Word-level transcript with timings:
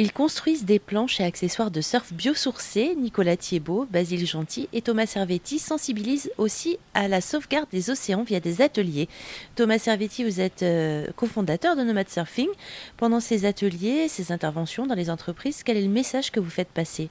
Ils 0.00 0.14
construisent 0.14 0.64
des 0.64 0.78
planches 0.78 1.20
et 1.20 1.24
accessoires 1.24 1.70
de 1.70 1.82
surf 1.82 2.14
biosourcés. 2.14 2.94
Nicolas 2.96 3.36
Thiebaud, 3.36 3.86
Basile 3.90 4.26
Gentil 4.26 4.66
et 4.72 4.80
Thomas 4.80 5.04
Servetti 5.04 5.58
sensibilisent 5.58 6.30
aussi 6.38 6.78
à 6.94 7.06
la 7.06 7.20
sauvegarde 7.20 7.68
des 7.70 7.90
océans 7.90 8.22
via 8.22 8.40
des 8.40 8.62
ateliers. 8.62 9.10
Thomas 9.56 9.76
Servetti, 9.76 10.24
vous 10.24 10.40
êtes 10.40 10.62
euh, 10.62 11.06
cofondateur 11.16 11.76
de 11.76 11.82
Nomad 11.82 12.08
Surfing. 12.08 12.48
Pendant 12.96 13.20
ces 13.20 13.44
ateliers, 13.44 14.08
ces 14.08 14.32
interventions 14.32 14.86
dans 14.86 14.94
les 14.94 15.10
entreprises, 15.10 15.62
quel 15.62 15.76
est 15.76 15.82
le 15.82 15.90
message 15.90 16.30
que 16.30 16.40
vous 16.40 16.48
faites 16.48 16.70
passer? 16.70 17.10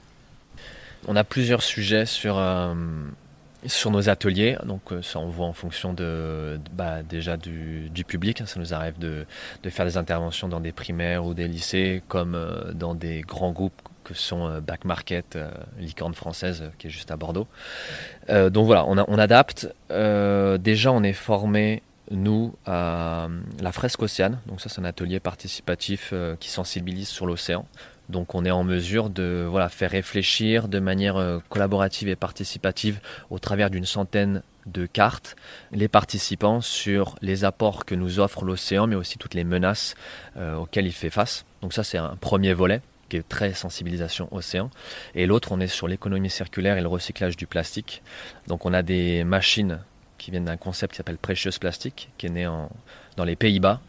On 1.06 1.14
a 1.14 1.22
plusieurs 1.22 1.62
sujets 1.62 2.06
sur, 2.06 2.38
euh, 2.38 2.74
sur 3.66 3.90
nos 3.90 4.08
ateliers, 4.08 4.56
donc 4.64 4.92
euh, 4.92 5.02
ça 5.02 5.18
on 5.18 5.28
voit 5.28 5.46
en 5.46 5.52
fonction 5.52 5.92
de, 5.92 6.58
bah, 6.72 7.02
déjà 7.02 7.36
du, 7.36 7.90
public. 8.06 8.42
Ça 8.46 8.58
nous 8.58 8.72
arrive 8.74 8.98
de, 8.98 9.26
faire 9.68 9.84
des 9.84 9.96
interventions 9.96 10.48
dans 10.48 10.60
des 10.60 10.72
primaires 10.72 11.24
ou 11.24 11.34
des 11.34 11.48
lycées, 11.48 12.02
comme 12.08 12.34
euh, 12.34 12.72
dans 12.72 12.94
des 12.94 13.20
grands 13.20 13.52
groupes 13.52 13.80
que 14.04 14.14
sont 14.14 14.48
euh, 14.48 14.60
Back 14.60 14.84
Market, 14.84 15.38
licorne 15.78 16.14
française 16.14 16.70
qui 16.78 16.86
est 16.86 16.90
juste 16.90 17.10
à 17.10 17.16
Bordeaux. 17.16 17.46
donc 18.28 18.66
voilà, 18.66 18.84
on, 18.86 18.96
on 18.96 19.18
adapte. 19.18 19.68
déjà 19.90 20.92
on 20.92 21.02
est 21.02 21.12
formé 21.12 21.82
nous 22.10 22.54
à 22.66 23.28
la 23.60 23.72
fresque 23.72 24.02
océane. 24.02 24.38
Donc 24.46 24.60
ça 24.60 24.68
c'est 24.68 24.80
un 24.80 24.84
atelier 24.84 25.20
participatif 25.20 26.14
qui 26.40 26.48
sensibilise 26.48 27.08
sur 27.08 27.26
l'océan. 27.26 27.66
Donc 28.10 28.34
on 28.34 28.44
est 28.44 28.50
en 28.50 28.64
mesure 28.64 29.08
de 29.08 29.46
voilà, 29.48 29.68
faire 29.68 29.90
réfléchir 29.90 30.68
de 30.68 30.80
manière 30.80 31.16
euh, 31.16 31.38
collaborative 31.48 32.08
et 32.08 32.16
participative 32.16 33.00
au 33.30 33.38
travers 33.38 33.70
d'une 33.70 33.86
centaine 33.86 34.42
de 34.66 34.84
cartes 34.84 35.36
les 35.72 35.88
participants 35.88 36.60
sur 36.60 37.16
les 37.22 37.44
apports 37.44 37.84
que 37.84 37.94
nous 37.94 38.20
offre 38.20 38.44
l'océan, 38.44 38.86
mais 38.86 38.96
aussi 38.96 39.16
toutes 39.16 39.34
les 39.34 39.44
menaces 39.44 39.94
euh, 40.36 40.56
auxquelles 40.56 40.86
il 40.86 40.92
fait 40.92 41.10
face. 41.10 41.44
Donc 41.62 41.72
ça 41.72 41.84
c'est 41.84 41.98
un 41.98 42.16
premier 42.20 42.52
volet 42.52 42.82
qui 43.08 43.16
est 43.16 43.28
très 43.28 43.52
sensibilisation 43.52 44.28
océan. 44.30 44.70
Et 45.14 45.26
l'autre, 45.26 45.52
on 45.52 45.60
est 45.60 45.66
sur 45.66 45.88
l'économie 45.88 46.30
circulaire 46.30 46.78
et 46.78 46.80
le 46.80 46.88
recyclage 46.88 47.36
du 47.36 47.46
plastique. 47.46 48.02
Donc 48.46 48.64
on 48.64 48.72
a 48.72 48.82
des 48.82 49.24
machines 49.24 49.80
qui 50.20 50.30
viennent 50.30 50.44
d'un 50.44 50.56
concept 50.56 50.92
qui 50.92 50.98
s'appelle 50.98 51.16
Precious 51.16 51.58
Plastic, 51.58 52.10
qui 52.18 52.26
est 52.26 52.30
né 52.30 52.46
en, 52.46 52.70
dans 53.16 53.24
les 53.24 53.36
Pays-Bas. 53.36 53.80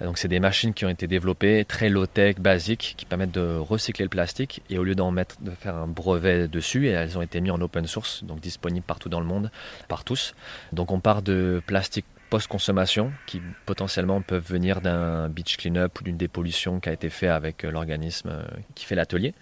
Donc 0.00 0.18
c'est 0.18 0.28
des 0.28 0.38
machines 0.38 0.74
qui 0.74 0.84
ont 0.84 0.88
été 0.88 1.06
développées 1.06 1.64
très 1.64 1.88
low-tech, 1.88 2.36
basiques, 2.36 2.94
qui 2.96 3.06
permettent 3.06 3.32
de 3.32 3.56
recycler 3.56 4.04
le 4.04 4.10
plastique 4.10 4.62
et 4.68 4.78
au 4.78 4.84
lieu 4.84 4.94
d'en 4.94 5.10
mettre, 5.10 5.40
de 5.40 5.50
faire 5.50 5.76
un 5.76 5.86
brevet 5.86 6.46
dessus, 6.46 6.88
elles 6.88 7.16
ont 7.16 7.22
été 7.22 7.40
mises 7.40 7.52
en 7.52 7.60
open 7.60 7.86
source, 7.86 8.22
donc 8.22 8.40
disponibles 8.40 8.84
partout 8.86 9.08
dans 9.08 9.20
le 9.20 9.26
monde, 9.26 9.50
par 9.88 10.04
tous. 10.04 10.34
Donc 10.72 10.90
on 10.90 11.00
part 11.00 11.22
de 11.22 11.62
plastique 11.66 12.04
post-consommation 12.28 13.12
qui 13.26 13.40
potentiellement 13.66 14.20
peuvent 14.20 14.44
venir 14.46 14.80
d'un 14.80 15.28
beach 15.28 15.56
clean-up 15.56 16.00
ou 16.00 16.04
d'une 16.04 16.16
dépollution 16.16 16.80
qui 16.80 16.88
a 16.88 16.92
été 16.92 17.10
fait 17.10 17.28
avec 17.28 17.64
euh, 17.64 17.70
l'organisme 17.70 18.30
euh, 18.30 18.44
qui 18.74 18.84
fait 18.84 18.94
l'atelier. 18.94 19.34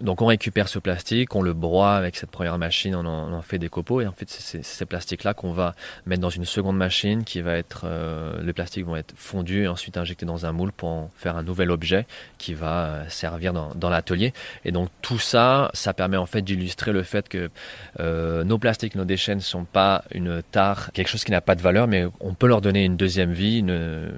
Donc 0.00 0.22
on 0.22 0.26
récupère 0.26 0.68
ce 0.68 0.78
plastique, 0.78 1.34
on 1.34 1.42
le 1.42 1.52
broie 1.52 1.94
avec 1.94 2.16
cette 2.16 2.30
première 2.30 2.58
machine, 2.58 2.94
on 2.94 3.06
en, 3.06 3.42
fait 3.42 3.58
des 3.58 3.68
copeaux 3.68 4.00
et 4.00 4.06
en 4.06 4.12
fait 4.12 4.28
c'est 4.28 4.64
ces 4.64 4.86
plastiques-là 4.86 5.34
qu'on 5.34 5.52
va 5.52 5.74
mettre 6.06 6.20
dans 6.20 6.30
une 6.30 6.44
seconde 6.44 6.76
machine 6.76 7.24
qui 7.24 7.40
va 7.40 7.56
être, 7.56 7.82
euh, 7.84 8.42
les 8.42 8.52
plastiques 8.52 8.86
vont 8.86 8.96
être 8.96 9.14
fondus 9.16 9.64
et 9.64 9.68
ensuite 9.68 9.96
injectés 9.96 10.26
dans 10.26 10.46
un 10.46 10.52
moule 10.52 10.72
pour 10.72 10.88
en 10.88 11.10
faire 11.16 11.36
un 11.36 11.42
nouvel 11.42 11.70
objet 11.70 12.06
qui 12.38 12.54
va 12.54 13.08
servir 13.08 13.52
dans, 13.52 13.74
dans 13.74 13.90
l'atelier. 13.90 14.32
Et 14.64 14.72
donc 14.72 14.88
tout 15.00 15.18
ça, 15.18 15.70
ça 15.74 15.94
permet 15.94 16.16
en 16.16 16.26
fait 16.26 16.42
d'illustrer 16.42 16.92
le 16.92 17.02
fait 17.02 17.28
que 17.28 17.50
nos 17.98 18.58
plastiques, 18.58 18.94
nos 18.94 19.04
déchets 19.04 19.34
ne 19.34 19.40
sont 19.40 19.64
pas 19.64 20.04
une 20.12 20.42
tare, 20.42 20.90
quelque 20.92 21.08
chose 21.08 21.24
qui 21.24 21.30
n'a 21.30 21.40
pas 21.40 21.54
de 21.54 21.62
valeur, 21.62 21.86
mais 21.86 22.06
on 22.20 22.31
on 22.32 22.34
peut 22.34 22.46
leur 22.46 22.62
donner 22.62 22.86
une 22.86 22.96
deuxième 22.96 23.30
vie, 23.30 23.58
une, 23.58 24.10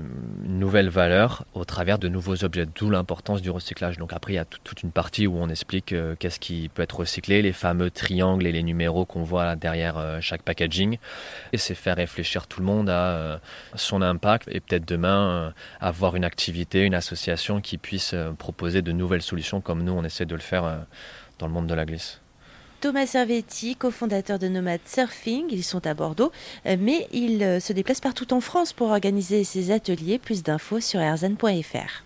nouvelle 0.45 0.89
valeur 0.89 1.45
au 1.53 1.65
travers 1.65 1.98
de 1.98 2.07
nouveaux 2.07 2.45
objets, 2.45 2.65
d'où 2.65 2.89
l'importance 2.89 3.43
du 3.43 3.51
recyclage. 3.51 3.98
Donc 3.98 4.12
après, 4.12 4.34
il 4.34 4.37
y 4.37 4.39
a 4.39 4.45
toute 4.45 4.84
une 4.84 4.93
partie 4.93 5.27
où 5.27 5.37
on 5.37 5.48
explique 5.48 5.93
euh, 5.93 6.15
qu'est-ce 6.17 6.39
qui 6.39 6.71
peut 6.73 6.83
être 6.83 7.01
recyclé, 7.01 7.43
les 7.43 7.53
fameux 7.53 7.91
triangles 7.91 8.47
et 8.47 8.53
les 8.53 8.62
numéros 8.62 9.05
qu'on 9.05 9.25
voit 9.25 9.56
derrière 9.56 9.98
euh, 9.98 10.21
chaque 10.21 10.43
packaging. 10.43 10.98
Et 11.53 11.59
c'est 11.59 11.75
faire 11.75 11.97
réfléchir 11.97 12.47
tout 12.47 12.61
le 12.61 12.66
monde 12.66 12.88
à 12.88 13.09
euh, 13.09 13.38
son 13.75 14.00
impact 14.00 14.47
et 14.49 14.61
peut-être 14.61 14.87
demain 14.87 15.53
avoir 15.81 16.15
une 16.15 16.25
activité, 16.25 16.83
une 16.83 16.94
association 16.94 17.61
qui 17.61 17.78
puisse 17.78 18.15
proposer 18.38 18.81
de 18.81 18.93
nouvelles 18.93 19.22
solutions 19.22 19.61
comme 19.61 19.83
nous, 19.83 19.93
on 19.93 20.05
essaie 20.05 20.25
de 20.25 20.37
le 20.37 20.41
faire 20.41 20.87
dans 21.41 21.49
le 21.49 21.53
monde 21.53 21.67
de 21.67 21.75
la 21.75 21.84
glisse. 21.84 22.21
Thomas 22.81 23.07
Servetti, 23.07 23.77
cofondateur 23.77 24.39
de 24.39 24.49
Nomad 24.49 24.81
Surfing. 24.87 25.47
Ils 25.51 25.65
sont 25.65 25.87
à 25.87 25.95
Bordeaux, 25.95 26.33
euh, 26.67 26.77
mais 26.79 27.09
ils 27.12 27.43
euh, 27.43 27.61
se 27.61 27.73
déplacent 27.73 28.01
partout 28.01 28.33
en 28.33 28.41
France 28.41 28.73
pour 28.73 28.89
organiser 28.89 29.45
ces 29.45 29.71
ateliers. 29.71 30.19
Plus 30.19 30.43
d'infos 30.43 30.81
sur 30.81 31.01
erzen.fr. 31.01 32.05